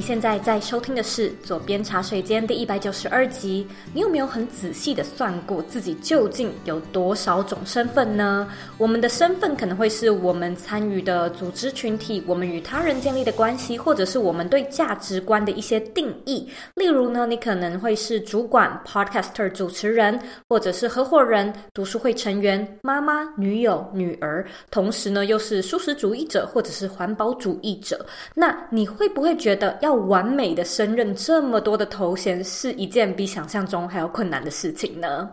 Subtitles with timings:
[0.00, 3.66] 你现在在收听的是《左边茶水间》第一百九十二集。
[3.92, 8.48] 你有没有很仔细的算过自己究竟有多少种身份呢？
[8.78, 16.48] 我们的身份可能会是我们参与的组织群体，我们与他人建立的关系，或者是我们对价值观的一些定义。
[16.76, 28.06] 例如呢，你可能会是主管、podcaster 主持人，或者是合伙人、读书会成员、妈妈、女友、女儿，同时呢又是素食主义者或者是环保主义者。
[28.34, 35.28] 那你会不会觉得要要完美的胜任这么多的头衔，是一件比想象中还要困难的事情呢？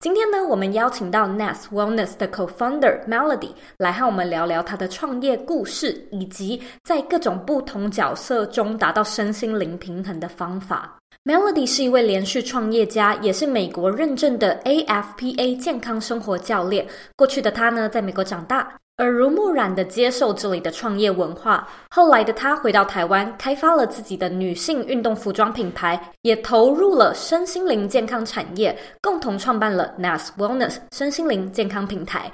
[0.00, 10.96] 今天呢，我们邀请到 Nest Wellness 的 Co-founder Melody 来和我们聊聊她的创业故事，以及在各种不同角色中达到身心灵平衡的方法。
[11.24, 16.84] Melody 是一位连续创业家，也是美国认证的 AFPA 健康生活教练。
[17.14, 18.74] 过去的她呢，在美国长大。
[19.00, 32.30] 耳濡目染的接受这里的创业文化，后来的他回到台湾，开发了自己的女性运动服装品牌，也投入了身心灵健康产业，共同创办了 Nas Wellness 身心灵健康平台。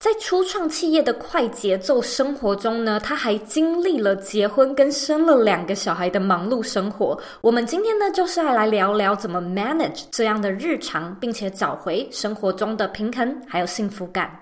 [0.00, 7.16] 在初创企业的快节奏生活中呢，他还经历了结婚跟生了两个小孩的忙碌生活。
[7.42, 14.40] 我们今天呢，就是要来聊聊怎么 manage 这样的日常，并且找回生活中的平衡还有幸福感。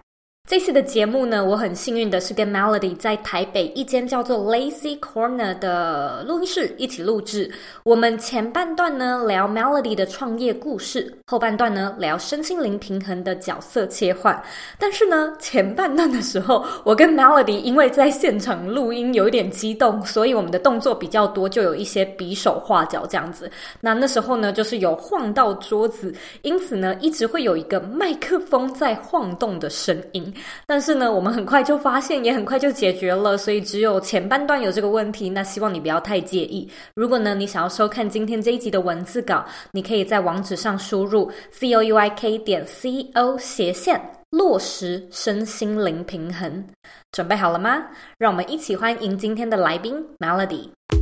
[0.48, 7.50] 这次的节目呢，我很幸运的是跟 Melody 在台北一间叫做 Lazy Corner 的录音室一起录制。
[7.82, 14.42] 我们前半段呢聊 Melody 的创业故事，后半段呢聊身心灵平衡的角色切换。
[14.78, 23.50] 但是呢，前半段的时候，我跟 Melody 因为在现场录音有一点激动，所以我们的动作比较多，就有一些比手画脚这样子。
[23.82, 26.10] 那那时候呢，就是有晃到桌子，
[26.40, 30.34] 因此呢，一直会有一个麦克风在晃动的声音。
[30.66, 35.30] 但是呢，我们很快就发现，也很快就解决了，所以只有前半段有这个问题。
[35.30, 36.68] 那希望你不要太介意。
[36.94, 44.00] 如果呢，你想要收看今天这一集的文字稿，你可以在网址上输入 c o u i k 点 c o 斜线
[44.30, 46.64] 落实身心灵平衡。
[47.12, 47.86] 准备好了吗？
[48.18, 50.97] 让我们一起欢迎今天的来宾 Melody。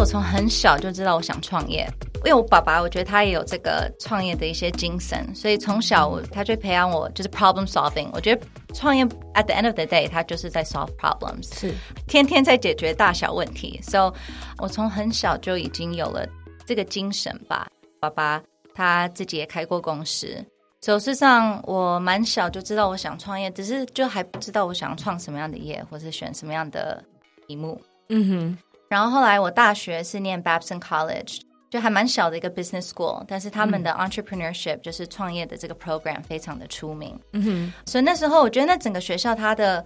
[0.00, 1.86] 我从很小就知道我想创业，
[2.24, 8.08] 因为我爸爸，我觉得他也有这个创业的一些精神，所以从小我他就培养我就是 problem solving。
[8.14, 11.74] 我觉得创业 at the end of the day，他就是在 solve problems，是
[12.06, 13.78] 天天在解决大小问题。
[13.82, 14.14] So，
[14.56, 16.26] 我从很小就已经有了
[16.64, 17.68] 这个精神吧。
[18.00, 18.42] 爸爸
[18.74, 20.42] 他自己也开过公司，
[20.80, 27.04] 所以事实上我蛮小就知道我想创业，只是就还不知道我想创什么样的业，或是选什么样的
[27.46, 27.78] 题目。
[28.08, 28.58] 嗯哼。
[28.90, 31.40] 然后后来我大学是念 Babson College，
[31.70, 37.16] 就还蛮小的一个 business school，但是他们的 entrepreneurship 就是创业的这个 program 非常的出名。
[37.32, 39.84] 嗯哼，所以那时候我觉得那整个学校它的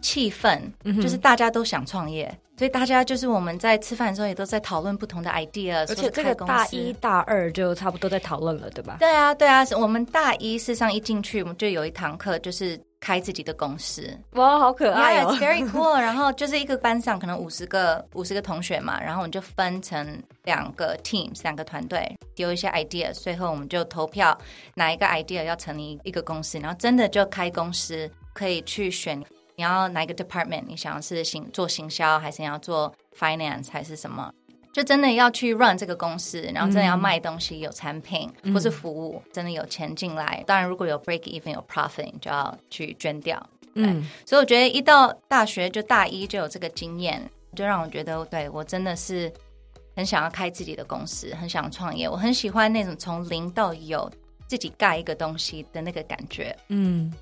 [0.00, 0.60] 气氛，
[1.00, 8.96] 就是大家都想创业，所以大家就是我们在吃饭的时候也都在讨论不同的 idea，而且这个大一大二就差不多在讨论了，对吧？
[8.98, 12.76] 对啊，对啊，我们大一事实上一进去，我们就有一堂课就是。
[13.02, 16.00] 开自己的公司，哇，好可爱哦 yeah，It's very cool。
[16.00, 24.38] 然后就是一个班上可能五十个五十个同学嘛，然后我们就分成两个 teams，两个团队，丢一些 idea，最后我们就投票
[24.74, 29.18] 哪一个 idea 要成立一个公司，然后真的就开公司，可以去选
[29.56, 34.32] 你要哪一个 department，你想要是行做行销，还是你要做 finance，还是什么？
[34.72, 40.42] 就真的要去 run 这个公司，然后真的要卖东西，嗯、有产品或是服务，嗯、真的有钱进来。
[40.46, 43.40] 当然，如果有 break even 有 profit，你就要去捐掉。
[43.74, 47.22] 嗯，所以我觉得一到大学就大一就有这个经验，
[47.54, 49.32] 就让我觉得，对我真的是
[49.94, 52.08] 很想要开自己的公司，很想创业。
[52.08, 54.10] 我很喜欢那种从零到有
[54.46, 56.54] 自己盖一个东西的那个感觉。
[56.68, 57.12] 嗯，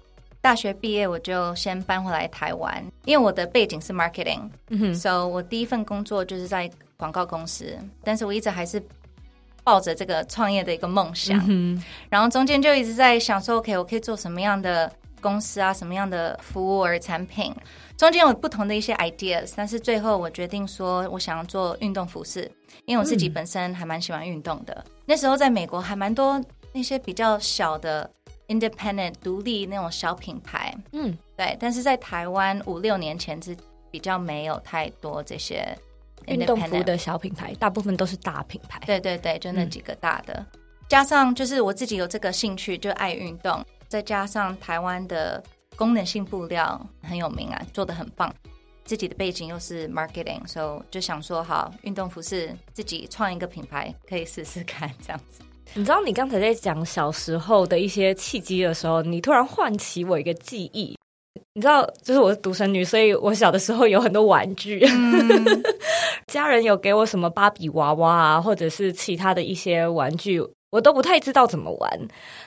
[0.41, 6.71] 大学毕业我就先搬回来台湾，因为我的背景是 marketing，嗯哼，所以我第一份工作就是在。
[7.01, 8.79] 广告公司，但是我一直还是
[9.65, 17.55] 抱着这个创业的一个梦想，嗯、哼然后中间就一直在想说，OK，我可以做什么样的公司啊，什么样的服务或产品，
[17.97, 22.53] 中间有不同的一些 ideas，但是最后我决定说，我想要做运动服饰，
[22.85, 24.75] 因为我自己本身还蛮喜欢运动的。
[24.87, 26.39] 嗯、那时候在美国还蛮多
[26.71, 28.11] 那些比较小的
[28.51, 33.57] independent 独立那种小品牌，嗯，对，但是在台湾五六年前是
[33.91, 35.75] 比较没有太多这些。
[36.27, 38.79] 运动服的小品牌，大部分都是大品牌。
[38.85, 45.43] 对对对，就那几个大的，嗯、加上就是我自己有这个兴趣，就爱运动，再加上台湾的
[45.77, 48.33] 功能性布料很有名啊，做的很棒。
[48.85, 55.41] 自己的背景又是 marketing，所以就想说好，运动服饰自己创一个品牌，可以试试看这样子。
[55.75, 60.97] 你知道，你刚才在讲小时候的一些契机的时候，你突然唤起我一个记忆。
[61.55, 65.63] 你知道，就是我是独生女，所以我小的时候有很多玩具，嗯、
[66.27, 70.43] 家人有给我什么芭比娃娃啊，或者是其他的一些玩具。
[70.71, 71.91] 我都不太知道怎么玩，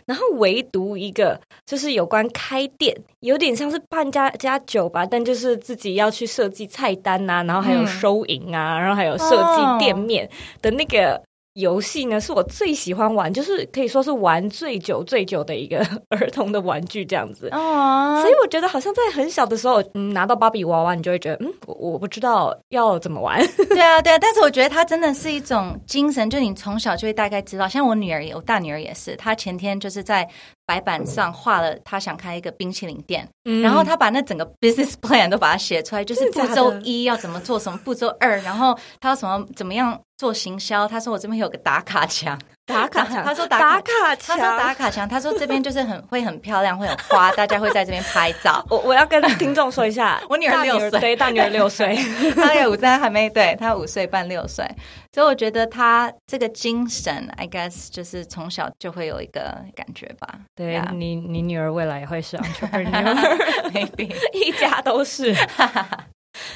[0.05, 10.29] 然后唯独一个就是有关开店，有点像是办家家酒吧，但就是自己要去设计菜单啊，然后还有收银啊，嗯、然后还有设计店面
[10.61, 11.21] 的那个。
[11.53, 15.77] 游戏呢，是我最喜欢玩，就是可以说是玩最久最久的一个
[16.09, 17.49] 儿童的玩具这样子。
[17.51, 23.39] 哦，所以我觉得好像在很小的时候，嗯，拿到芭比娃娃，你就会觉得，嗯，我我不知道要怎么玩。
[23.69, 27.67] 对啊，对啊，但是我觉得它真的是一种精神，就你从小就会大概知道。
[27.67, 30.27] 像我女儿也，我大女儿也是，她前天就是在。
[30.65, 40.87] 白板上画了她想开一个冰淇淋店，嗯、然后她把那整个 business plan 都把它写出来，就是步骤一要怎么做什么，步骤二，然后她要什么怎么样做行销。
[40.87, 48.65] 他说我这边有个打卡墙，打卡墙，他说打卡墙，他说打卡墙，他说这边就是很会很漂亮，会有花， 大家会在这边拍照。
[48.69, 51.93] 我我要跟听众说一下， 我女儿六岁，对，大女儿六岁，
[52.35, 54.65] 她有五岁还没，对，她五岁半六岁。
[55.11, 59.41] 所以我觉得她这个精神，I guess 就是从小就会有一个
[59.75, 60.39] 感觉吧。
[60.55, 65.35] 对.你，你女儿未来也会是 entrepreneur，maybe 一家都是。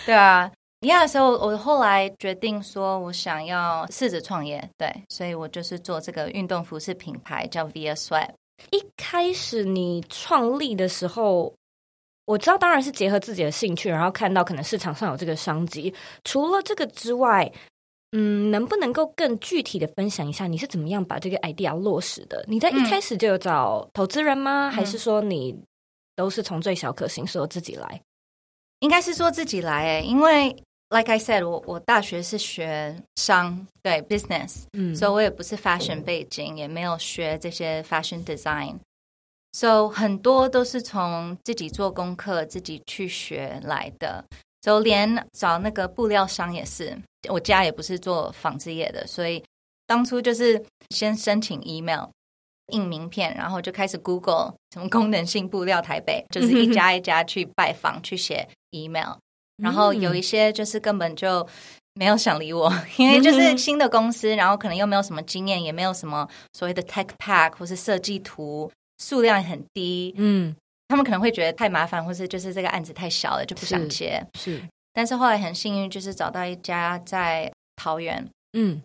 [0.05, 0.49] 对啊，
[0.81, 8.29] 一样的时候，我后来决定说我想要试着创业，对，所以我就是做这个运动服饰品牌叫 Via Sweat。
[8.71, 11.53] 一开始你创立的时候，
[12.25, 15.93] 我知道当然是结合自己的兴趣，然后看到可能市场上有这个商机。
[16.23, 17.51] 除了这个之外，
[18.11, 22.45] 嗯，能不能够更具体的分享一下你是怎么样把这个 idea 落实的？
[22.47, 24.69] 你在一开始就有找投资人吗？
[24.69, 25.59] 嗯、还是说你
[26.15, 27.99] 都是从最小可行，说自己来？
[28.79, 30.55] 应该是说自己来诶，因为
[30.89, 44.23] like I said，我我大学是学商，对 business，嗯，所以我也不是 fashion 背景，也没有学这些 fashion design，So 很多都是从自己做功课、自己去学来的。
[44.59, 46.97] 就连找那个布料商也是，
[47.29, 49.41] 我家也不是做纺织业的，所以
[49.85, 52.09] 当初就是先申请 email
[52.73, 59.13] 印名片，然后就开始 Google 什么功能性布料台北，就是一家一家去拜访去写 email，
[59.57, 61.47] 然后有一些就是根本就
[61.93, 70.55] 没有想理我，因为就是新的公司，然后可能又没有什么经验，也没有什么所谓的 tech pack 或是设计图，数量很低，嗯。
[70.89, 74.25] 他们可能会觉得太麻烦，或是就是这个案子太小了，就不想接。
[74.35, 74.63] 是，是，
[74.93, 78.25] 但是后来很幸运，就是找到一家在桃园。
[78.57, 78.81] 嗯，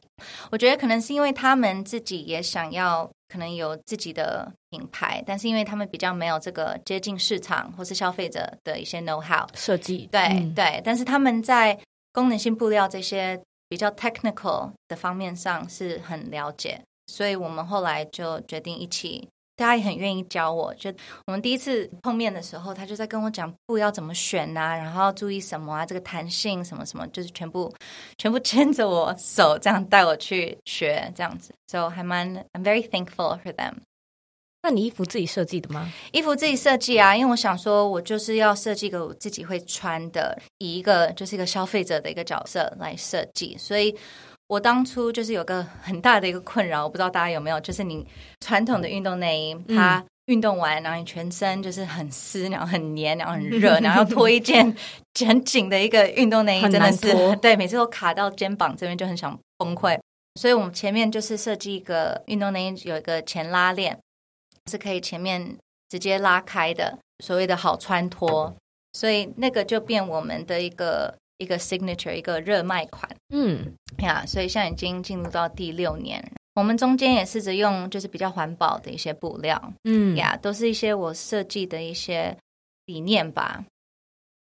[0.51, 10.07] 我觉得可能是因为他们自己也想要，可能有自己的品牌，但是因为他们比较没有这个接近市场或是消费者的一些 know how 设计。
[10.13, 11.79] 对、嗯、对，但是他们在
[12.13, 13.41] 功能性布料这些
[13.71, 19.27] 比较 technical 的方面上是很了解，所以我们后来就决定一起。
[19.63, 20.93] 他也很愿意教我，就
[21.27, 27.73] 我们第一次碰面的时候，他就在跟我讲布要怎么选啊，然后要注意什么啊，这个弹性什么什么，就是全部
[28.19, 31.55] 全部牵着我手，这样带我去学这样子。
[31.69, 33.75] So 还蛮，I'm very thankful for them。
[34.63, 35.93] 那你衣服自己设计的吗？
[36.13, 43.97] 衣服自己设计啊，因为我想说，我就是要设计一个我自己会穿的，以一个就是一个消费者的一个角色来设计，所以。
[44.53, 48.07] 我当初就是有个很大的一个困扰，我不知道大家有没有，就是你
[48.41, 54.77] 传统的运动内衣，嗯、它运动完，然后你全身就是很湿，然后很黏，然后很热， 然后要脱一件
[55.27, 59.99] 很紧的一个运动内衣，真的是对，每次都卡到肩膀这边，就很想崩溃。
[60.39, 63.99] 所以我们前面就是设计一个运动内衣，有一个前拉链，
[64.71, 65.57] 是可以前面
[65.89, 68.55] 直接拉开的，所谓的好穿脱，
[68.93, 71.15] 所以那个就变我们的一个。
[71.43, 82.37] 一个 signature，一个热卖款，嗯呀所以现在已经进入到第六年，我们中间也试着用就是比较环保的一些布料，嗯呀，yeah, 都是一些我设计的一些
[82.87, 83.65] 理念吧。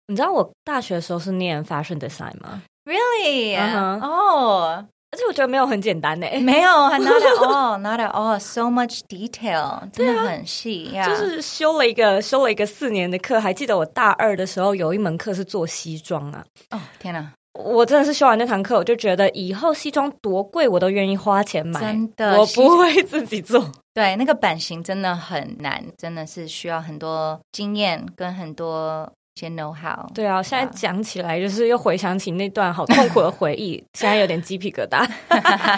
[0.08, 3.58] 你知道我大学的时候是念 fashion design 吗？Really？
[4.00, 4.00] 哦。
[4.00, 4.80] Uh.
[4.80, 4.86] Oh.
[5.16, 6.70] 而且我觉得没有很简单呢，没有
[7.00, 11.08] ，not at all，not at all，so much detail，真的很细呀。
[11.08, 16.44] 就是修了一个修了一个四年的课，还记得我大二的时候有一门课是做西装啊。
[16.72, 23.72] 哦天哪，我真的是修完那堂课，我就觉得以后西装多贵我都愿意花钱买，真的，我不会自己做。
[23.94, 29.10] 对，那个版型真的很难，真的是需要很多经验跟很多。
[29.36, 35.06] 先 know how，对啊，现在讲起来就是又回想起那段好痛苦的回忆， 现在有点鸡皮疙瘩。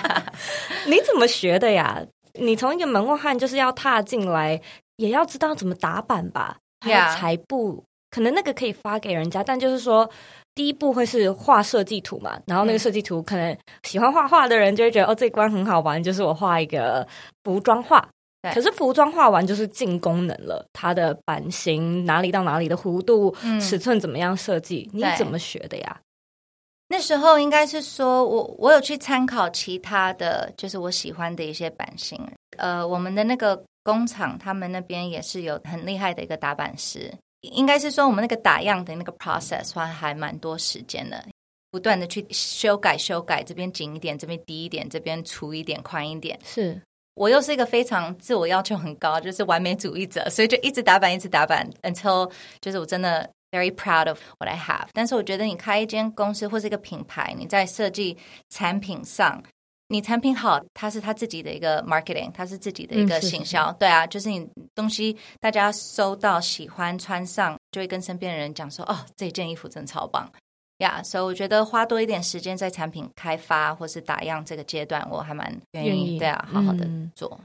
[0.87, 2.01] 你怎么学的呀？
[2.33, 4.61] 你从一个门外汉就是要踏进来
[4.97, 10.09] 也要知道怎么打板吧，还有裁布，可能那个可以发给人家，但就是说。
[10.57, 17.07] 第一步会是画设计图嘛，然后那个设计图可能喜欢画画的人就会觉得、嗯、哦，这一关很好玩，就是我画一个
[17.43, 18.09] 服装画。
[18.51, 25.99] 对，可是服装画完就是进功能了，它的版型哪里到哪里的弧度、嗯、尺寸怎么样设计，你怎么学的呀？
[26.89, 32.17] 那时候应该是说我我有去参考其他的就是我喜欢的一些版型。
[32.57, 37.13] 呃，我们的那个工厂，他们那边也是有很厉害的一个打版师。
[37.41, 41.23] 应该是说，我们那个打样的那个 process 话还蛮多时间的，
[41.69, 46.39] 不断的去修改修改，这边紧一点，这边低一点，这边粗一点，宽一点。
[46.43, 46.81] 是
[47.17, 52.31] 我又是一个非常自我要求很高，就是完美主义者，所以就一直打板，一直打板，until
[52.61, 54.87] 就是我真的 very proud of what I have。
[54.93, 58.17] 但是我觉得你开一间公司或是一个品牌，你在设计
[58.49, 59.43] 产品上。
[59.89, 64.45] 你产品好，它是它自己的一个 marketing，它是自己的一个行销，对啊，就是你
[64.75, 70.29] 东西大家收到喜欢穿上，就会跟身边的人讲说，哦，这件衣服真的超棒
[70.77, 71.01] 呀！
[71.03, 77.39] 所以我觉得花多一点时间在产品开发或是打样这个阶段，我还蛮愿意，对啊，好好的做。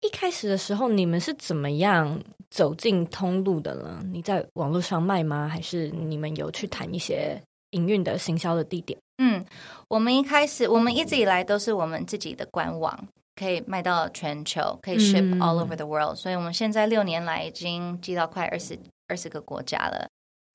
[0.00, 2.20] 一开始的时候，你们是怎么样
[2.50, 4.00] 走进通路的呢？
[4.12, 5.48] 你在网络上卖吗？
[5.48, 8.98] 还是你们有去谈一些营运的行销的地点？
[9.18, 9.44] 嗯，
[9.88, 16.16] 我们一开始，我们一直以来都是我们自己的官网，可以卖到全球，可以 ship all over the world，嗯。
[16.16, 20.06] 所以，我们现在六年来已经寄到快二十二十个国家了。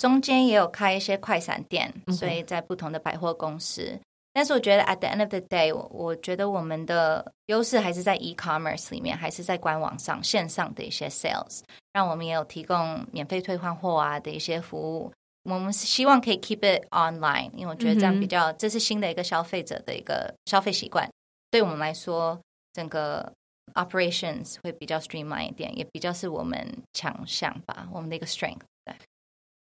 [0.03, 3.98] 中间也有开一些快闪店，所以在不同的百货公司。
[4.33, 11.62] 但是，我觉得 at the end of the day，我，我觉得我们的优势还是在 e-commerce 里面，还是在官网上线上的一些 sales，
[11.93, 15.10] 让我们也有提供免费退换货啊的一些服务。
[15.50, 21.10] 我们是希望可以 keep it online，因为我觉得这样比较，嗯、这是新的一个消费者的一个消费习惯。
[21.50, 22.38] 对我们来说，
[22.74, 23.31] 整个
[23.75, 28.60] operations 会比较 streamline 一点，也比较是我们强项吧，我们的一个 strength。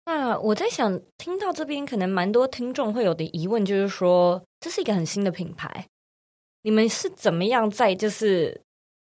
[0.05, 0.15] 对。
[0.15, 5.87] 那我在想，听到这边可能蛮多听众会有的疑问，就是说，这是一个很新的品牌，
[6.61, 8.61] 你们是怎么样在就是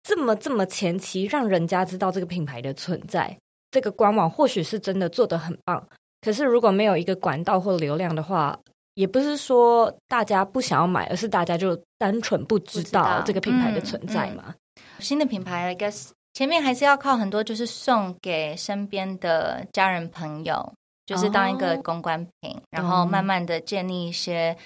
[0.03, 3.37] 这么这么前期让人家知道这个品牌的存在？
[3.71, 5.85] 这个官网或许是真的做的很棒。
[6.21, 8.59] 可是如果没有一个管道或流量的话，
[8.95, 14.45] 也不是说大家不想要买，而是大家就单纯不知道这个品牌的存在嘛。
[14.47, 20.73] 嗯嗯、新的品牌，I guess 前面还是要靠很多，就是送给身边的家人朋友，
[21.07, 24.57] 就是当一个公关品，哦、然后慢慢的建立一些、嗯、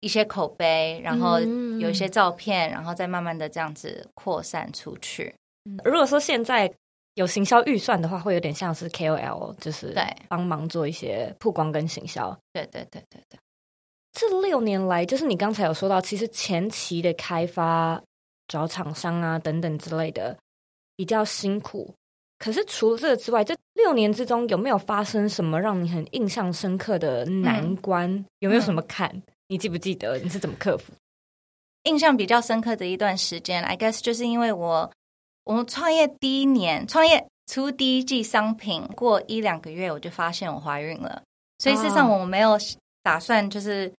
[0.00, 1.40] 一些口碑，然后
[1.78, 5.34] 有一些照片，然后再慢慢的这样子扩散出去。
[5.84, 6.72] 如果说现在。
[7.16, 12.36] 有行销预算的话，会有点像是 KOL，就是对帮忙做一些曝光跟行销。
[12.52, 13.38] 对对对对对。
[14.10, 18.02] 这六年来，就是你刚才有说到，其实前期的开发、
[18.48, 20.36] 找厂商啊等等之类的
[20.96, 21.94] 比较辛苦。
[22.44, 28.12] 可是除了这个之外，这六年之中有没有发生什么让你很印象深刻的难关？
[28.12, 29.08] 嗯、有没有什么坎？
[29.08, 30.92] 嗯、你记不记得你是怎么克服？
[31.84, 34.92] 印象比较深刻的一段时间，I guess 就是因为我。
[35.44, 41.22] 我创业第一年，创业出第一季商品，过一两个月我就发现我怀孕了，
[41.58, 42.58] 所以事实上我没有
[43.02, 43.92] 打算就是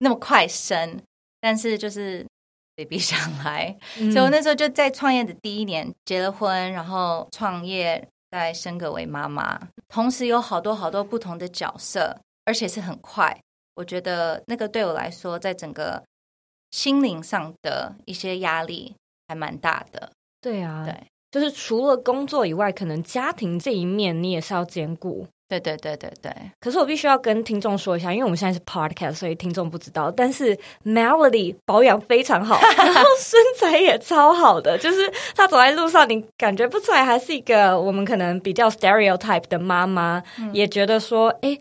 [0.00, 1.00] 那么快生，
[1.40, 2.26] 但是就是
[2.80, 13.38] baby 想来，嗯、所以我那时候就在创业的第一年结了婚，然后创业再升格为妈妈，同时有好多好多不同的角色，而且是很快，
[13.74, 16.02] 我觉得那个对我来说，在整个
[16.70, 18.94] 心灵上的一些压力
[19.28, 20.12] 还蛮大的。
[20.40, 25.26] 对啊，对，就是除了工作以外，可能家庭这一面你也是要兼顾。
[25.50, 26.32] 对对对对对。
[26.60, 30.08] 可是我必须要跟听众说一下，因为我们现在是 podcast，所以听众不知道。
[30.10, 41.58] 但是 Melody 保养非常好， 然后身材也超好的，就是她走在路上，你感觉不出来，还是一个我们可能比较 stereotype 的妈妈，嗯、也觉得说，哎，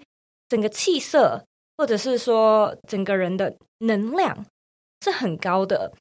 [0.47, 1.43] 整个气色
[1.75, 4.45] 或者是说整个人的能量
[5.03, 5.91] 是很高的。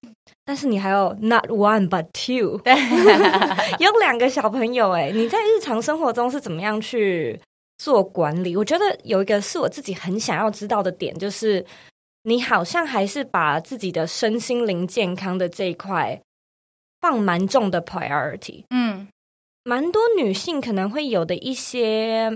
[0.45, 2.59] 但是你还有 not one but two，
[3.79, 7.39] 有两个小朋友哎，你在日常生活中是怎么样去
[7.79, 8.55] 做管理？
[8.57, 11.65] 我觉得有一个是我自己很想要知道的点，就是
[12.25, 16.21] 你好像还是把自己的身心灵健康的这一块
[17.01, 18.65] 放蛮重的 priority。
[18.71, 19.09] 嗯，
[19.65, 22.31] 蛮多女性可能会有的一些，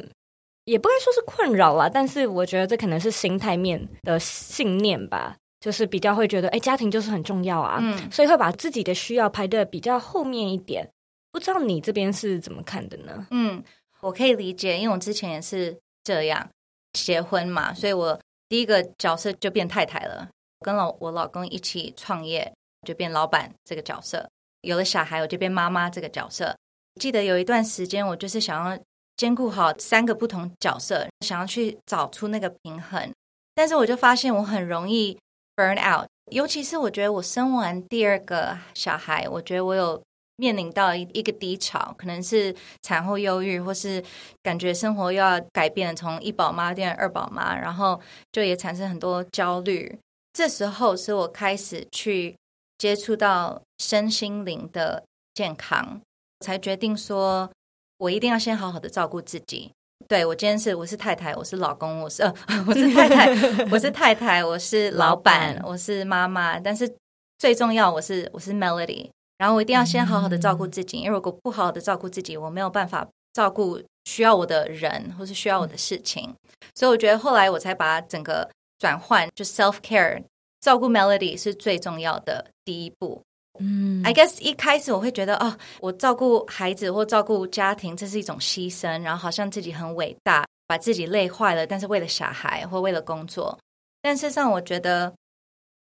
[0.65, 5.37] 也不该说是困扰啦，但是我觉得这可能是心态面的信念吧。
[5.61, 10.91] 就是比较会觉得，哎，家庭就是很重要啊，嗯，所以会把自己的需要排的比较后面一点。
[11.31, 13.29] 不知道你这边是怎么看的呢？
[13.31, 13.63] 嗯，
[14.03, 16.49] 我可以理解，因为我之前也是这样，
[16.93, 20.29] 结婚嘛，所以我第一个角色就变太太了，
[20.61, 22.53] 跟老我老公一起创业
[22.87, 24.29] 就变老板这个角色，
[24.63, 26.55] 有了小孩我就变妈妈这个角色。
[27.01, 28.79] 记得有一段时间，我就是想要
[29.17, 33.11] 兼顾好三个不同角色，想要去找出那个平衡。
[33.55, 35.19] 但是我就发现我很容易
[35.55, 40.03] burn out，尤其是我觉得我生完第二个小孩，我觉得我有
[40.37, 44.03] 面临到一一个低潮，可能是产后忧郁，或是
[44.43, 48.01] 感觉生活又要改变，从一宝妈变二宝妈，然后
[48.33, 49.99] 就也产生很多焦虑。
[50.33, 52.35] 这时候是我开始去
[52.79, 56.01] 接触到身心灵的健康，
[56.41, 57.51] 才决定说
[57.99, 59.71] 我一定要先好好的照顾自己。
[60.09, 62.35] 对，我今天是我是太太，我是老公，我是呃
[62.67, 63.31] 我是太太，
[63.71, 66.59] 我是太太， 我是老板，我是妈妈。
[66.59, 66.93] 但是
[67.39, 69.11] 最重要，我是我是 Melody。
[69.43, 76.33] 然后我一定要先好好的照顾自己，因为如果不好好的照顾自己，我没有办法照顾需要我的人或是需要我的事情。
[76.77, 80.23] 所以我觉得后来我才把整个转换，就 self care，
[80.61, 83.21] 照顾 Melody 是最重要的第一步。
[83.59, 93.59] 嗯，I guess 一开始我会觉得哦，我照顾孩子或照顾家庭，这是一种牺牲，然后好像自己很伟大，把自己累坏了，但是为了小孩或为了工作。
[94.01, 95.13] 但事实上，我觉得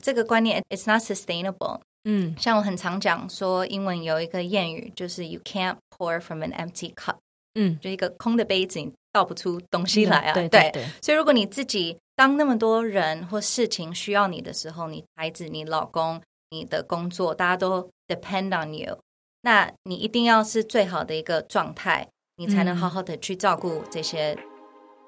[0.03, 1.79] 这个观念 it's not sustainable。
[2.03, 7.15] 嗯，像我很常讲说，英文有一个谚语，就是 you can't pour from an empty cup。
[7.55, 10.33] 嗯，就一个空的杯子，你倒不出东西来啊。
[10.33, 10.85] 嗯、对对。
[11.01, 16.21] 所以如果你自己当那么多人或事情需要你的时候，你孩子、你老公。
[16.53, 18.99] 你的工作，大家都 depend on you，
[19.43, 22.05] 那你一定要是最好的一个状态，
[22.35, 24.37] 你才能好好的去照顾这些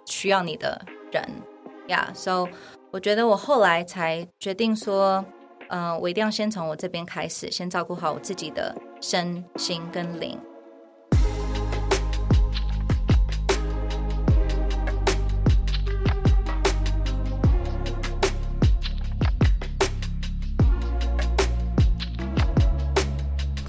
[0.06, 0.82] 需要你的
[1.12, 1.22] 人
[1.90, 2.14] 呀。
[2.14, 2.48] Yeah, so
[2.92, 5.26] 我觉得我后来才决定说，
[5.70, 10.40] 嗯、我一定要先从我这边开始，先照顾好我自己的身心跟灵。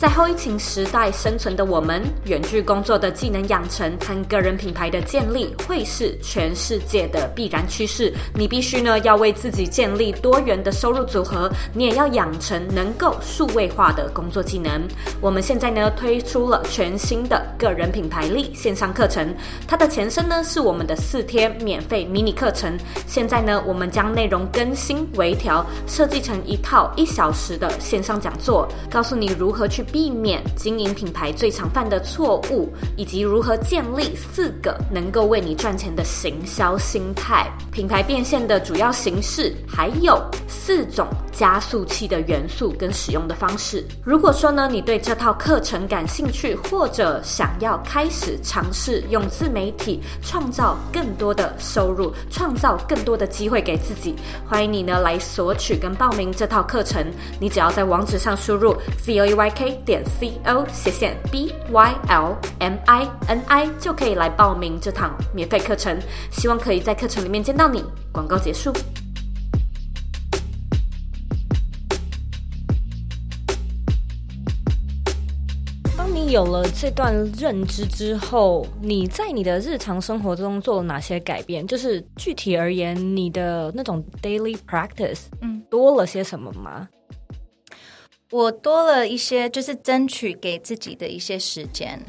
[0.05, 8.13] 在后疫情时代生存的我们，远距工作的技能养成和个人品牌的建立会是全世界的必然趋势。
[8.35, 14.71] 你必须呢要为自己建立多元的收入组合，你也要养成能够数位化的工作技能。
[15.23, 19.35] 我们现在呢推出了全新的个人品牌力线上课程，
[19.67, 22.77] 它的前身呢是我们的四天免费迷你课程。
[23.07, 29.83] 现在呢我们将内容更新微调，设计成一套一小时的线上讲座，告诉你如何去。
[29.95, 37.49] 避免经营品牌最常犯的错误，以及如何建立四个能够为你赚钱的行销心态。
[37.71, 43.87] 品牌变现的主要形式，还有四种加速器的元素跟使用的方式。
[44.03, 57.07] 如果说呢，你对这套课程感兴趣，或者想要开始尝试用自媒体创造更多的收入，创造更多的机会给自己，欢迎你呢来索取跟报名这套课程。
[57.41, 58.77] 你只要在网址上输入
[59.07, 63.43] v o e y k 点 c o 斜线 b y l m i n
[63.47, 65.99] i 就可以来报名这堂免费课程，
[66.31, 67.85] 希望可以在课程里面见到你。
[68.11, 68.73] 广告结束。
[75.97, 81.67] 当你有了这段认知之后，你在你的日常生活中做了哪些改变？
[81.67, 86.89] 就是具体而言，你的那种 daily practice，嗯，多了些什么吗？
[88.31, 92.01] 我多了一些，就是争取给自己的一些时间，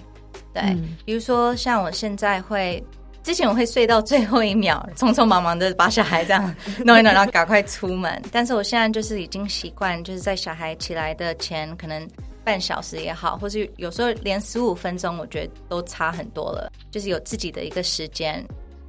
[0.54, 2.84] 对，嗯、比如说像我现在会，
[3.21, 8.21] 之前我会睡到最后一秒，匆匆忙忙的把小孩这样 弄一弄，然后赶快出门。
[8.32, 12.08] 但是我现在就是已经习惯，就是在小孩起来的前，可能
[12.43, 18.43] 半小时也好，或是有时候连十五分钟，我觉得都差很多了，就是有自己的一个时间。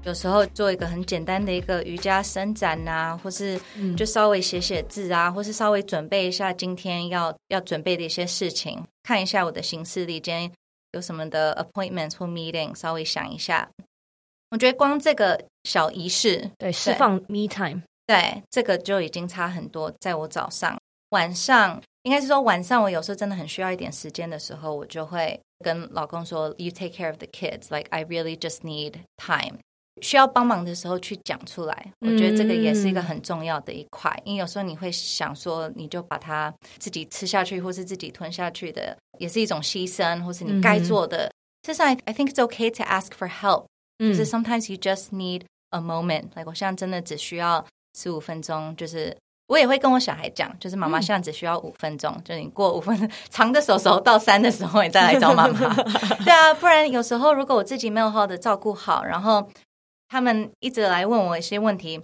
[0.07, 3.61] 有时候做一个很简单的一个瑜伽伸展啊，或是
[3.97, 10.51] 就稍微写写字啊，嗯、或是稍微准备一下今天要要准备的一些事情，看一下我的行事历，今天
[10.93, 13.69] 有什么的 appointments 或 meeting，稍微想一下。
[14.53, 19.93] 我觉得光这个小仪式，对，对释放 me time，对，这个就已经差很多。
[19.99, 29.59] 在我早上、晚上，应该是说晚上，我有时候真的很需要一点时间的时候，我就会跟老公说：“You take care of the kids, like I really just need time。”
[30.03, 34.11] 需要帮忙的时候去讲出来，我觉得这个也是一个很重要的一块。
[34.19, 41.31] 嗯、因为有时候你会想说，你就把它自己吃下去，或是自己吞下去的，也是一种牺牲，或是你该做的。
[41.67, 43.65] 事实上，I think it's okay to ask for help。
[43.99, 46.25] 就是 sometimes you just need a moment。
[46.35, 47.65] Like 我现在真的只需要
[47.99, 49.17] 十五分钟，就是
[49.49, 55.75] 我也会跟我小孩讲，就是妈妈现在只需要五分钟，嗯、就是你过五分钟长的手手到三的时候，你再来找妈妈。
[56.23, 59.49] 对啊，不然有时候如果我自己没有好好的照顾好，然后。
[60.09, 62.01] 他们一直来问我一些问题，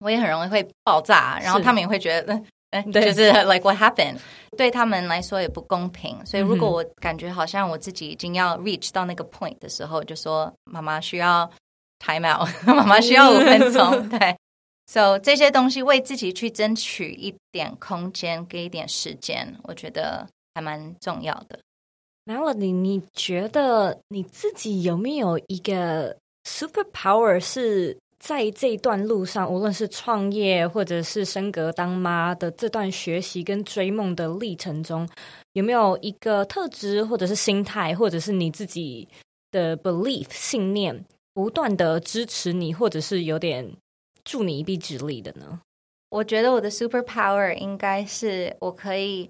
[0.00, 4.18] 我也很容易会爆炸，然后他们也会觉得，嗯， 就是 like what happened？
[4.56, 6.24] 对他们来说也不公平。
[6.26, 11.50] 所以如果我感觉好像我自己已经要 reach 到那个 point 的时候，就说妈妈需要
[11.98, 14.08] time out， 妈妈需要五分钟。
[14.08, 14.36] 对
[14.86, 21.58] ，so 这些东西为自己去争取一点空间，给一点时间，我觉得还蛮重要的。
[22.26, 35.08] Melody，你觉得你自己有没有一个 super power 是在这段路上，无论是创业或者是升格当妈的这段学习跟追梦的历程中，
[35.52, 39.06] 有没有一个特质或者是心态，或者是你自己
[39.50, 43.70] 的 belief 信念，不断的支持你，或者是有点
[44.24, 45.60] 助你一臂之力的呢？
[46.10, 49.28] 我觉得我的 super power 应该是我可以。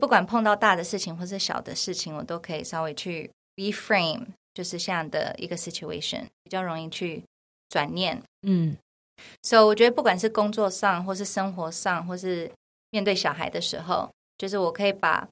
[0.00, 4.26] 不管碰到大的事情或是小的事情，我都可以稍微去 reframe，
[4.58, 7.22] 就是这样的一个 situation，比较容易去
[7.68, 8.20] 转念。
[8.42, 8.76] 嗯，
[9.44, 12.50] 所以我觉得不管是工作上，或是生活上，或是
[12.90, 15.28] 面对小孩的时候，就是我可以把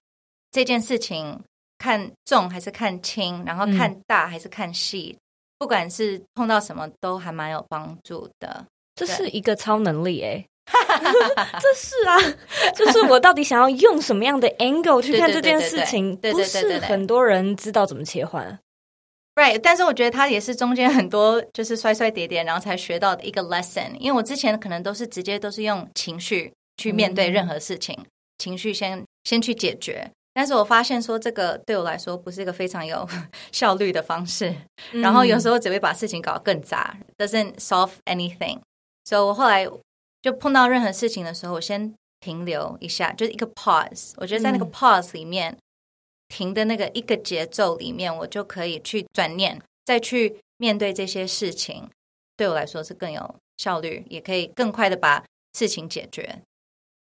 [0.53, 1.41] 这件事情
[1.77, 5.19] 看重还是看轻，然后看大还是看细，嗯、
[5.59, 8.65] 不管是碰到什么都还蛮有帮助的。
[8.95, 10.47] 这是一个超能力诶。
[10.71, 12.17] 这是啊，
[12.77, 18.57] 就是我到底想要用什么样的 angle 去看这件事情，不是很多人知道怎么切换。
[19.37, 23.94] Right，但是我觉得他也是中间很多就是摔摔跌跌，然后才学到的一个 lesson。
[24.01, 28.07] 因为我之前可能都是直接都是用情绪去面对任何事情，嗯、
[28.38, 30.11] 情绪先先去解决。
[30.35, 33.09] 但是我发现说这个对我来说不是一个非常有
[33.53, 34.53] 效率的方式，
[34.92, 38.59] 嗯、然后有时候只会把事情搞得更杂，doesn't solve anything。
[39.05, 39.68] 所以我后来。
[40.22, 44.11] 就碰到任何事情的时候，我先停留一下，就是一个 pause。
[44.16, 45.59] 我觉得在那个 pause 里面，嗯、
[46.29, 51.89] 停的那个一个节奏里面，我就可以去转念，再去面对这些事情。
[52.37, 56.43] 对我来说是更有效率，也可以更快的把事情解决。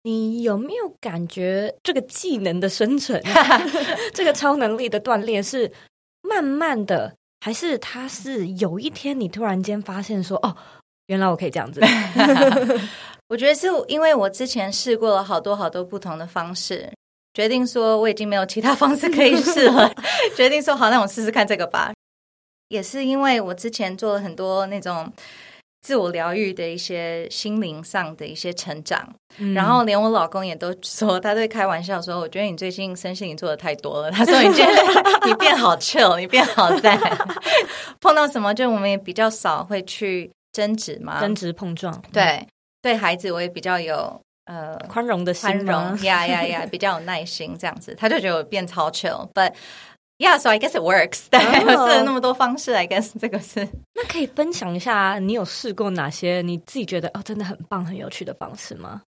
[0.03, 3.21] 你有没有感觉这个技能的生成，
[4.13, 5.71] 这个超能力的锻炼是
[6.21, 10.55] 慢慢的，还是它是有一天你突然间发现说哦？
[11.07, 11.81] 原来我可以这样子
[13.27, 16.91] 我觉得是因为我之前试过了好多好多不同的方式，
[17.33, 19.93] 决定说我已经没有其他方式可以试了，
[20.35, 21.91] 决定说好，那我试试看这个吧。
[22.69, 25.11] 也是因为我之前做了很多那种
[25.81, 29.07] 自我疗愈的一些心灵上的一些成长，
[29.39, 34.11] 嗯、然后连我老公也都说，他对开玩笑说，我觉得你最近身心灵做的太多了。
[34.11, 36.97] 他说你觉得你变好 chill，你变好在
[37.99, 40.31] 碰到什么就我们也比较少会去。
[40.53, 41.21] 争执嘛？
[41.21, 42.47] 争执碰撞，对、嗯、
[42.81, 49.53] 对孩子我也比较有呃宽容的心，宽容呀呀呀，比较有耐心这样子，他就觉得我变超 chill，but
[50.17, 51.27] yeah，so I guess it works。
[51.29, 53.67] 对，试了那么多方式，I guess 这个是。
[53.93, 59.01] 那可以分享一下，你有试过哪些你自己觉得哦真的很棒、很有趣的方式吗？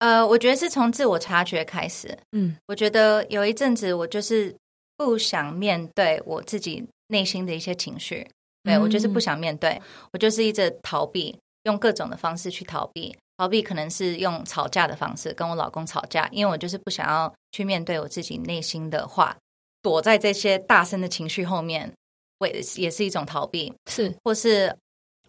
[0.00, 2.18] 呃，我觉得是从自我察觉开始。
[2.32, 4.54] 嗯，我觉得有一阵子我就是
[4.96, 8.28] 不想面对我自己内心的一些情绪。
[8.64, 9.80] 对，我就是不想面对，
[10.12, 13.16] 我就是一直逃避，用各种的方式去逃避。
[13.36, 19.36] 逃避可能是用吵架的方式跟我老公吵架，因为我就是不想要去面对我自己内心的话，
[19.82, 21.92] 躲在这些大声的情绪后面，
[22.38, 23.72] 我也也是一种逃避。
[23.90, 24.76] 是，或是。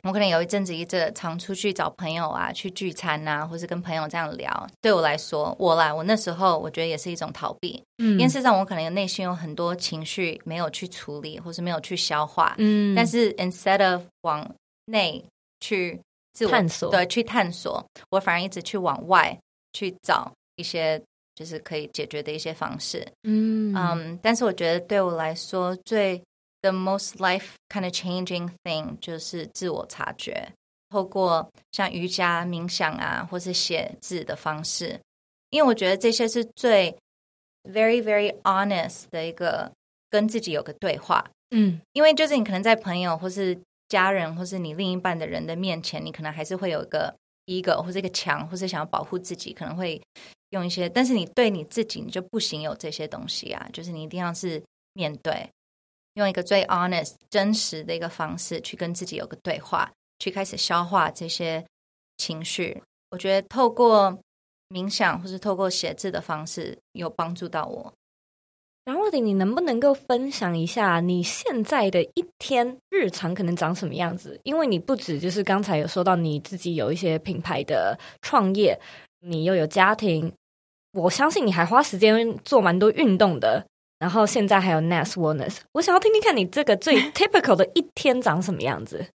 [0.04, 4.68] 我可能有一阵子一直常出去找朋友啊，去聚餐啊，或是跟朋友这样聊。
[4.80, 12.94] 对我来说，我来我那时候我觉得也是一种逃避，嗯，因为事实上我可能有内心有很多情绪没有去处理，或是没有去消化，嗯。
[12.94, 14.48] 但是 instead of 往
[14.86, 15.26] 内
[15.60, 16.00] 去
[16.36, 19.36] 自我探索，对，去探索，我反而一直去往外
[19.74, 21.02] 去找一些
[21.34, 23.74] 就是可以解决的一些方式，嗯。
[23.74, 23.76] 嗯。
[23.76, 26.22] Um, 但是我觉得对我来说最
[26.62, 30.52] The most life kind of changing thing 就是自我察觉，
[30.90, 35.00] 透过像瑜伽、冥想啊，或是写字的方式，
[35.52, 36.96] 因为我觉得这些是最
[37.64, 39.72] very very honest 的一个
[40.10, 41.24] 跟自己有个对话。
[41.52, 43.56] 嗯，因为就是你可能在朋友或是
[43.90, 50.02] 家人或是你另一半的人的面前，你可能还是会有一个 ego 或是一个墙，或是想要保护自己，可能会
[50.50, 54.62] 用一些，但是你对你自己你就不行有这些东西啊，就是你一定要是
[54.94, 55.50] 面对。
[56.16, 61.66] 用一个最 honest、真实的一个方式去跟自己有个对话，去开始消化这些
[62.18, 62.82] 情绪。
[63.12, 64.18] 我觉得透过
[64.70, 67.94] 冥想或是透过写字的方式有帮助到我。
[68.86, 74.40] 然后，你能不能够分享一下你现在的一天日常可能长什么样子？
[74.44, 78.80] 因为你不止就是刚才有说到你自己有一些品牌的创业，
[79.22, 80.32] 你又有家庭，
[80.94, 83.66] 我相信你还花时间做蛮多运动的。
[83.98, 89.08] 然后现在还有 Nest Wellness， 我想要听听看你这个最 typical 的一天长什么样子。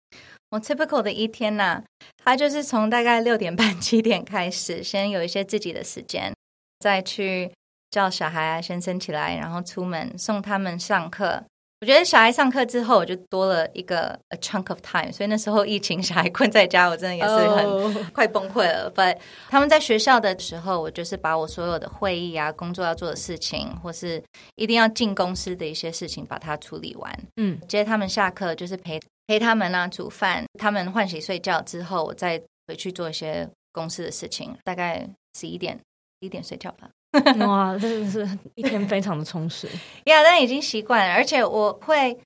[0.51, 1.84] 我 typical 的一天呢、啊，
[2.23, 6.34] 它就是从大概六点半七点开始，先有一些自己的时间，
[6.79, 7.51] 再去
[7.89, 11.43] 叫小孩啊先升起来，然后出门送他们上课。
[11.82, 17.95] 我觉得小孩上课之后，我就多了一个 a chunk of time，所以那时候疫情，小孩困在家，我真的也是很、oh.
[18.12, 18.91] 快崩溃了。
[18.93, 24.21] But 他们在学校的时候，我就是把我所有的会议啊、工作要做的事情，或是
[24.56, 27.17] 一定要进公司的一些事情，把它处理完。
[27.38, 35.80] 嗯，接他们下课就是陪陪他们啊，煮饭，他们换洗睡觉之后，我再回去做一些公司的事情，大概十一点
[36.19, 36.89] 一点睡觉吧。
[37.48, 39.67] 哇，真的是一天非常的充实。
[40.06, 42.17] yeah, 但已经习惯了，而且我会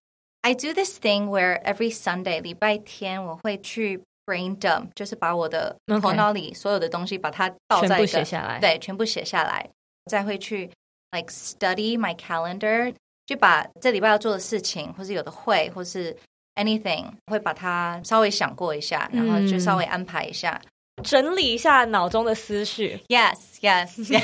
[0.41, 9.69] ，I do this thing where every Sunday 礼拜天我会去 brain dump，就是把我的头脑里所有的东西把它倒在写下来，对，全部写下来，
[10.12, 10.69] 再会去
[11.12, 12.93] like study my calendar，
[13.26, 16.13] 就把这礼拜要做的事情，或是有的会，或是
[16.56, 20.62] anything，会把它稍微想过一下，然后就稍微安排一下。
[21.03, 22.99] 整理一下脑中的思绪。
[23.09, 24.19] Yes，Yes，yes.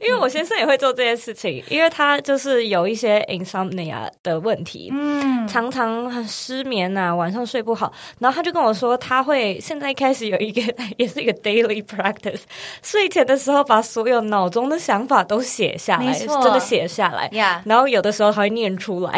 [0.00, 7.92] 因为我先生也会做这件事情，因为他就是有一些 insomnia 的问题，嗯，常常很失眠啊，晚上睡不好。
[8.18, 10.60] 然后他就跟我说，他会现在开始有一个，
[10.98, 12.40] 也是一个 daily practice，
[12.82, 17.28] 睡前的时候把所有脑中的想法都写下来，真的写下来。
[17.64, 19.12] 然后有的时候他会念出来。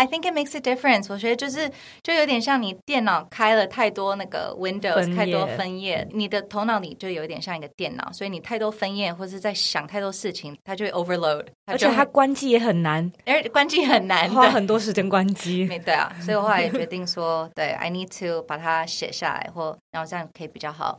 [0.00, 1.12] ，I think it makes a difference。
[1.12, 1.70] 我觉得就是
[2.02, 8.30] 就有点像你电脑开了太多那个 Windows，太多分页，你的头脑里就有点像一个电脑，所以。
[8.30, 15.64] 你太多分页，或者在想太多事情，它就会 overload，而且它关机也很难，而关机很难，花很多时间关机。
[15.64, 20.96] 没对啊，所以我后来也决定说，对，I need to 把它写下来，或然后这样可以比较好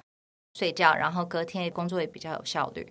[0.56, 2.86] 睡觉，然后隔天工作也比较有效率。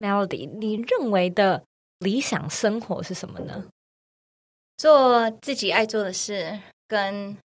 [0.00, 1.62] Melody，你认为的
[2.00, 3.66] 理想生活是什么呢？
[4.80, 7.36] 做自己爱做的事，跟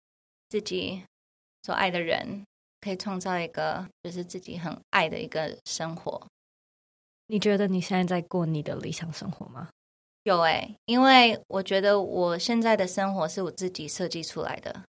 [0.47, 1.03] 自己
[1.63, 2.45] 所爱的人。
[2.79, 6.21] 可以创造一个就是自己很爱的一个生活。
[7.25, 9.69] 你觉得你现在在过你的理想生活吗？
[10.21, 14.83] 有诶、欸，因为我觉得我现在的生活是我自己设计出来的，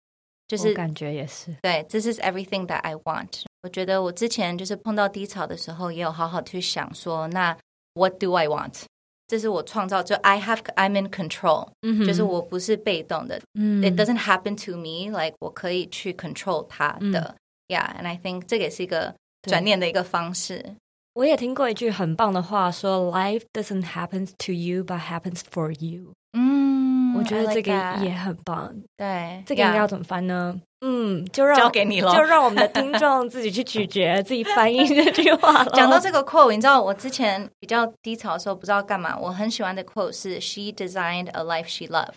[0.46, 1.84] 就是感觉也是对。
[1.84, 3.46] This is everything that I want。
[3.62, 7.58] 我觉得我之前就是碰到低潮的时候，也有好好去想说，那
[7.94, 8.84] What do I want？
[9.27, 13.41] 这是我创造，就 I have I'm in control，、嗯、哼就是我不是被动的。
[13.55, 17.21] 嗯、It doesn't happen to me，like 我可以去 control 它的。
[17.21, 17.35] 嗯
[17.71, 20.75] Yeah, and I think 这个也是一个转念的一个方式。
[21.13, 26.54] 我也听过一句很棒的话，说 “Life doesn't happen to you, but happens for you。”嗯，
[27.17, 28.73] 我觉得这个也很棒。
[28.97, 30.55] 对，这个应该要怎么翻呢？
[30.57, 30.63] Yeah.
[30.83, 35.63] 嗯，就让交给你了，就让我们的听众自己去咀嚼，自己翻译这句话。
[35.75, 42.15] 讲到这个 quote，你知道我之前比较低潮的时候不知道干嘛，我很喜欢的 quote 是 “She designed a life she loved”。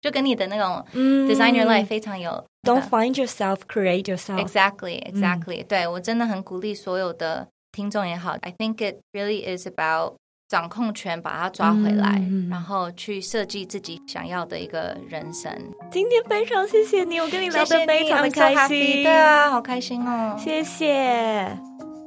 [0.00, 2.44] 就跟你的那种 design your life 非常有。
[2.62, 4.38] Don't find yourself, create yourself.
[4.38, 5.66] Exactly, exactly.
[5.66, 10.16] 对，我真的很鼓励所有的听众也好，I think it really is about
[10.49, 15.51] 掌控权，把它抓回来，然后去设计自己想要的一个人生。
[15.91, 19.03] 今天非常谢谢你，我跟你聊得非常的开心。
[19.03, 20.35] 对啊，好开心哦。
[20.39, 21.55] 谢谢，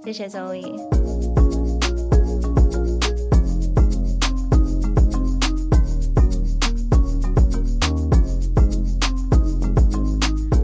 [0.04, 0.74] 谢谢周易。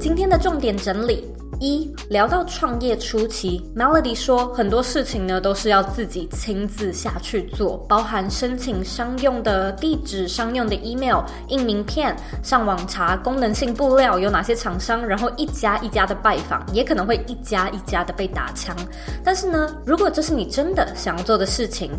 [0.01, 0.29] 今天。
[0.29, 1.25] 的重点整理。
[1.61, 18.77] 一聊到创业初期，Melody 说很多事情呢都是要自己亲自下去做，包含申请商用的地址、商用的 email、印名片、上网查功能性布料有哪些厂商，然后一家一家的拜访，也可能会一家一家的被打枪。
[19.25, 21.91] 但是呢，如果这是你真的想要做的事情，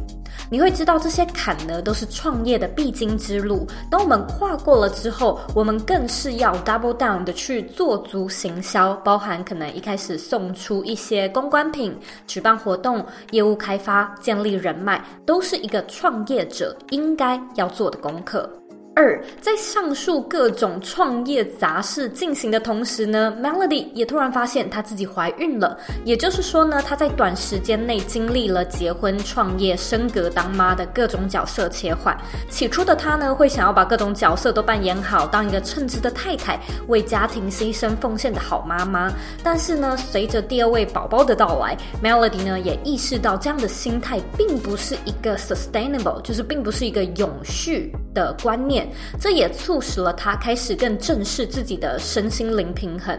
[0.50, 3.68] 你会知道这些坎呢都是创业的必经之路。
[3.92, 9.44] 当我们跨过了之后，我们更是要 double down 的去做足行销，包含。
[9.50, 18.48] 可能一开始送出一些公关品、举办活动、业务开发、建立人脉，都是一个创业者应该要做的功课。
[18.96, 25.78] 二，在上述各种创业杂事进行的同时呢，Melody 也突然发现她自己怀孕了。
[26.04, 32.18] 也就是说呢，她在短时间内经历了结婚、创业、升格当妈的各种角色切换。
[32.50, 39.10] 起初的她呢，会想要把各种角色都扮演好，当一个称职的太太，为家庭牺牲奉献的好妈妈。
[39.42, 47.94] 但是呢，随着第二位宝宝的到来，Melody 呢也意识到这样的心态并不是一个 sustainable，就是并不是一个永续。
[48.12, 48.79] 的观念，
[49.20, 53.18] 这也促使了他开始更正视自己的身心灵平衡。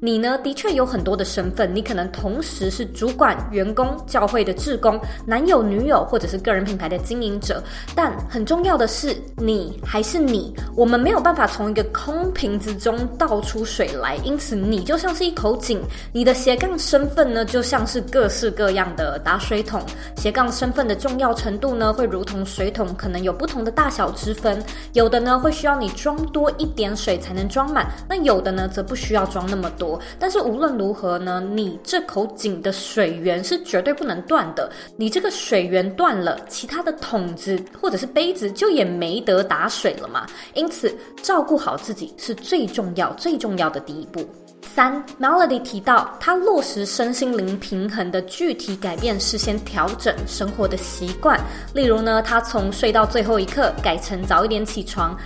[0.00, 7.62] 你呢，的确有很多的身份，你可能同时是主管、员工、教会的志工、男友、女友，或者是个人品牌的经营者。
[7.94, 10.54] 但很重要的是，你还是你。
[10.76, 15.80] 我们没有办法从一个空瓶子中倒出水来，因此你就像是一口井，
[16.12, 19.82] 你的斜杠身份呢，就像是各式各样的打水桶。
[20.16, 24.62] 斜杠身份的重要程度呢，会如同水桶，可能有不同的大小之分。
[24.98, 29.96] 有的呢，会需要你装多一点水才能装满，那有的呢，则不需要装那么多。
[30.18, 34.68] 但是无论如何呢，你这口井的水源是绝对不能断的。
[34.96, 40.26] 你这个水源断了，其他的桶子或者是杯子就也没得打水了嘛。
[40.54, 44.28] 因此，照顾好自己是最重要、最重要的第一步。
[44.62, 51.40] 三，Melody 提到，他落实身心灵平衡的具体改变是先调整生活的习惯，
[51.74, 55.16] 例如呢，他从睡到最后一刻改成早一点起床。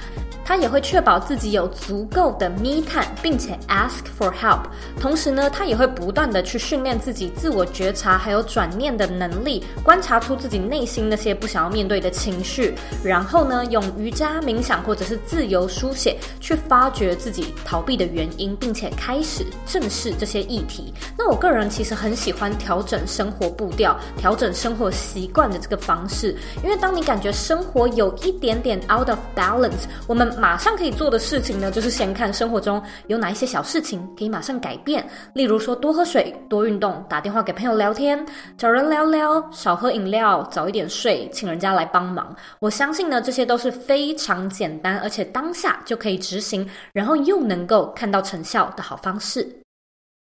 [0.44, 4.62] 他也会确保自己有足够的 me time，并且 ask for help。
[5.00, 20.92] 同时呢，他也会不断的去训练自己自我觉察还有转念的能力，观察出自己内心那些不想要面对的情绪，然后呢，用瑜伽、冥想或者是自由书写去发掘自己逃避的原因，并且开始正视这些议题。
[21.16, 35.06] 那我个人其实很喜欢调整生活步调、调整生活习惯的这个方式，因为当你感觉生活有一点点 out of balance，我们马上可以做的事情呢，就是先看生活中有哪一些小事情可以马上改变。
[35.32, 38.24] 例如说，多喝水、多运动、打电话给朋友聊天、
[38.56, 42.34] 找人聊聊、少喝饮料、早一点睡、请人家来帮忙。
[42.60, 49.61] 我相信呢，这些都是非常简单，而且当下就可以执行，然后又能够看到成效的好方式。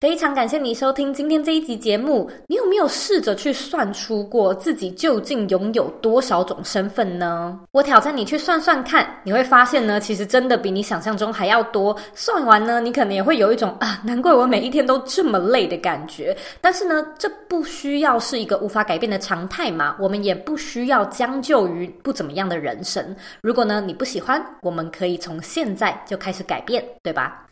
[0.01, 2.31] 非常感谢你收听今天这一集节目。
[2.47, 7.59] 你有没有试着去算出过自己究竟拥有多少种身份呢？
[7.73, 11.97] 我挑战你去算算看，你会发现呢，其实真的比你想象中还要多。
[12.15, 16.37] 算完呢，你可能也会有一种啊，难怪我每一天都这么累的感觉。
[16.61, 19.97] 但是呢，这不需要是一个无法改变的常态嘛。
[19.99, 23.05] 我们也不需要将就于不怎么样的人生。
[23.41, 27.47] 如果呢，你不喜欢，我们可以从现在就开始改变，对吧？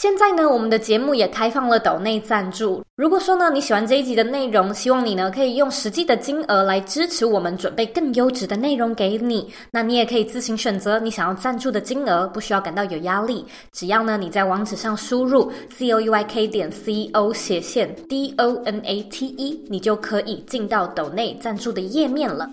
[0.00, 2.82] 现在呢，我们的节目也开放了抖内赞助。
[2.96, 9.52] 如果说呢，你喜欢这一集的内容，希望你呢可以用实际的金额来支持我们，准备更优质的内容给你。
[9.70, 13.44] 那你也可以自行选择你想要赞助的金额，不需要感到有压力。
[13.72, 22.48] 只要呢你在网址上输入 c o u y k 点 c o 斜线 d o n a t e，你就可以进到抖内赞助的页面了。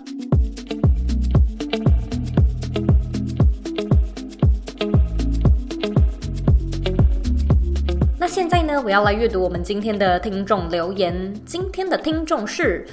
[8.28, 11.34] 现在呢，我要来阅读我们今天的听众留言。
[11.46, 12.86] 今天的听众是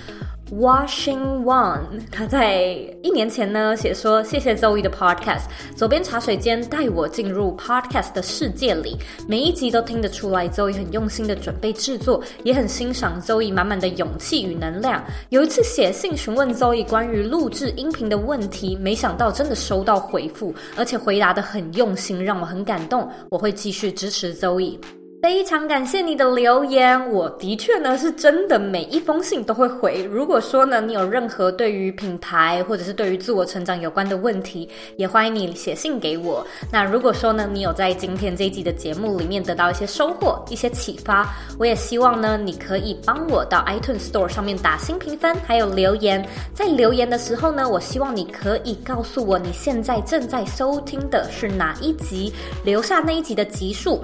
[0.49, 2.63] Washing One，他在
[3.03, 5.43] 一年前呢写说：“谢谢 Zoe 的 Podcast，
[5.75, 15.03] 左边茶水间带我进入 Podcast 的世界里，每一集都听得出来 Zoe 很用心的准备制作，也很欣赏 Zoe 满满的勇气与能量。
[15.29, 23.09] 有一次写信询问 Zoe 关于录制音频的问题，没想到真的收到回复，而且回答得很用心，让我很感动。
[23.29, 24.79] 我会继续支持 Zoe。”
[25.25, 30.03] 非常感谢你的留言，我的确呢是真的每一封信都会回。
[30.03, 36.45] 如果说呢你有任何对于品牌或者是对于自我成长有关的问题，也欢迎你写信给我。
[36.71, 46.23] 那如果说呢你有在今天这一集的节目里面得到一些收获、一些启发，我也希望呢你可以帮我到 iTunes Store 上面打新评分，还有留言。
[46.53, 52.31] 在留言的时候呢，我希望你可以告诉我你现在正在收听的是哪一集，
[52.63, 53.99] 留下那一集的集数。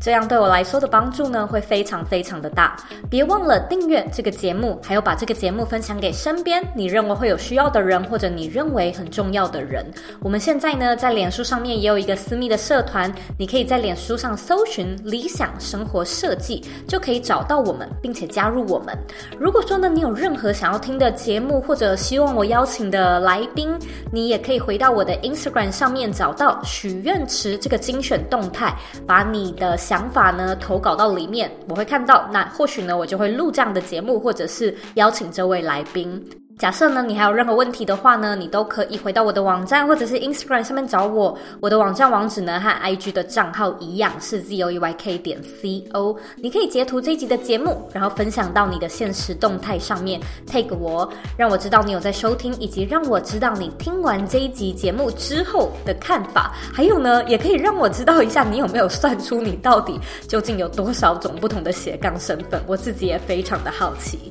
[0.00, 2.76] 这样对我来说的帮助呢，会非常非常的大。
[3.08, 9.84] 别忘了订阅这个节目，还有把这个节目分享给身边你认为会有需要的人，或者你认为很重要的人。
[10.20, 18.96] 我们现在呢，在脸书上面也有一个私密的社团，你可以在脸书上搜寻“理想生活设计”，就可以找到我们，并且加入我们。
[19.38, 23.72] 如果说呢，你有任何想要听的节目，或者希望我邀请的来宾，
[24.12, 29.73] 你也可以回到我的 Instagram 上面找到许愿池这个精选动态，把你的。
[29.76, 32.28] 想法呢，投稿到里面，我会看到。
[32.32, 36.22] 那或许呢，我就会录这样的节目，或者是邀请这位来宾。
[36.56, 41.36] 假设呢，你还有任何问题的话呢，你都可以回到我的网站或者是 Instagram 上面找我。
[41.60, 46.16] 我的网站网址呢和 IG 的账号一样是 zoeyk 点 co。
[46.36, 56.54] 你可以截图这一集的节目，然后分享到你的现实动态上面，tag 我，让我知道你有在收听，以及让我知道你听完这一集节目之后的看法。
[56.72, 59.98] 还有呢，也可以让我知道一下你有没有算出你到底
[60.28, 62.62] 究竟有多少种不同的斜杠身份。
[62.68, 64.30] 我自己也非常的好奇。